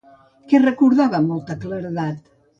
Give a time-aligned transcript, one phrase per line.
[0.53, 2.35] Què recordava amb molta claredat?